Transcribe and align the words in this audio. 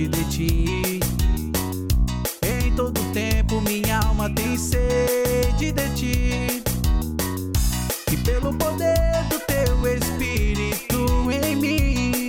longe 0.00 0.08
de 0.08 0.24
ti. 0.24 1.00
Em 2.42 2.74
todo 2.74 3.00
tempo 3.12 3.60
minha 3.60 4.00
alma 4.00 4.30
tem 4.30 4.56
sede 4.56 5.72
de 5.72 5.88
ti. 5.94 6.62
E 8.10 8.16
pelo 8.18 8.54
poder 8.54 9.24
do 9.28 9.38
teu 9.40 9.86
Espírito 9.86 11.30
em 11.30 11.56
mim, 11.56 12.28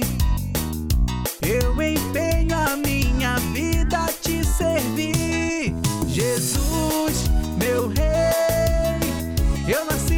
eu 1.41 1.81
empenho 1.81 2.57
a 2.57 2.75
minha 2.75 3.37
vida 3.53 3.97
a 3.99 4.07
te 4.07 4.43
servir. 4.45 5.73
Jesus, 6.07 7.29
meu 7.57 7.87
Rei, 7.87 9.73
eu 9.73 9.85
nasci. 9.85 10.10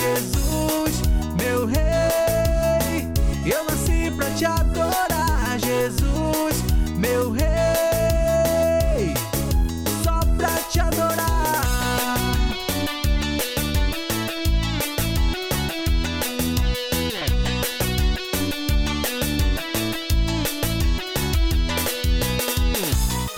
Jesus, 0.00 1.02
meu 1.38 1.66
rei. 1.66 3.06
Eu 3.44 3.64
nasci 3.64 4.10
pra 4.16 4.30
te 4.30 4.46
adorar, 4.46 5.58
Jesus, 5.58 6.64
meu 6.96 7.30
rei. 7.32 9.12
Só 10.02 10.20
pra 10.38 10.56
te 10.70 10.80
adorar. 10.80 12.16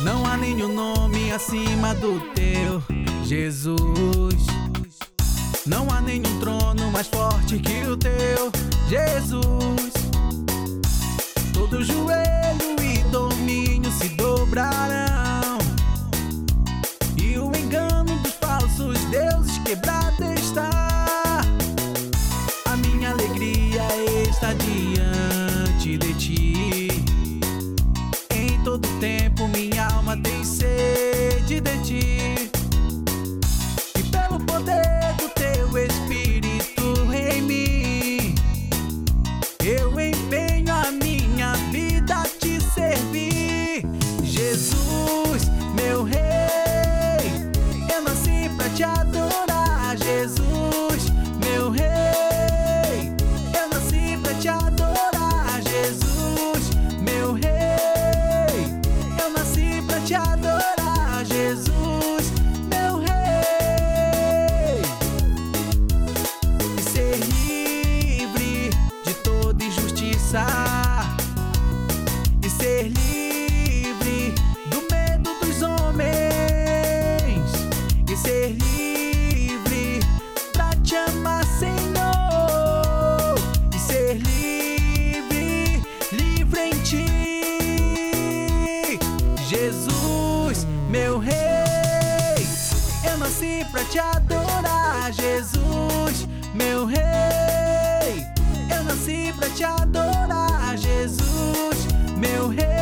Não 0.00 0.24
há 0.26 0.36
nenhum 0.36 0.72
nome 0.72 1.32
acima 1.32 1.92
do 1.94 2.20
teu, 2.34 2.80
Jesus 3.24 4.46
forte 7.52 7.58
que 7.58 7.86
o 7.86 7.96
teu 7.96 8.50
Jesus. 8.88 9.92
Todo 11.52 11.82
joelho 11.84 12.76
e 12.82 12.98
domínio 13.10 13.90
se 13.90 14.08
dobrarão. 14.10 15.58
E 17.16 17.38
o 17.38 17.54
engano 17.54 18.16
dos 18.22 18.32
falsos 18.34 18.98
deuses 19.06 19.58
quebrado 19.58 20.24
está. 20.34 21.40
A 22.66 22.76
minha 22.76 23.10
alegria 23.10 23.82
está 24.28 24.52
diante 24.54 25.98
de 25.98 26.14
ti. 26.14 26.81
Te 48.74 48.84
adorar. 48.84 49.96
Jesus, 49.98 51.12
meu 51.44 51.70
rei, 51.70 53.12
eu 53.58 53.68
nasci 53.68 54.16
pra 54.22 54.34
te 54.34 54.48
adorar. 54.48 55.60
Jesus, 55.62 56.70
meu 57.00 57.34
rei, 57.34 58.66
eu 59.22 59.30
nasci 59.30 59.82
pra 59.86 60.00
te 60.00 60.14
adorar. 60.14 61.24
Jesus, 61.24 62.32
meu 62.70 62.98
rei 62.98 64.82
e 66.78 66.82
ser 66.82 67.18
livre 67.18 68.70
de 69.04 69.14
toda 69.22 69.62
injustiça 69.64 70.46
e 72.42 72.48
ser 72.48 72.88
livre 72.88 73.31
de 78.12 78.18
ser 78.18 78.48
livre 78.50 80.00
pra 80.52 80.70
te 80.84 80.94
amar 80.96 81.42
sem 81.46 81.72
e 83.74 83.78
ser 83.78 84.18
livre, 84.18 85.82
livre 86.12 86.60
em 86.60 86.78
ti, 86.82 87.06
Jesus, 89.48 90.66
meu 90.90 91.18
rei. 91.18 92.46
Eu 93.10 93.16
nasci 93.16 93.66
pra 93.72 93.82
te 93.84 93.98
adorar, 93.98 95.10
Jesus, 95.10 96.28
meu 96.52 96.84
rei. 96.84 98.26
Eu 98.76 98.84
nasci 98.84 99.32
pra 99.38 99.48
te 99.48 99.64
adorar, 99.64 100.76
Jesus, 100.76 101.86
meu 102.18 102.48
rei. 102.48 102.81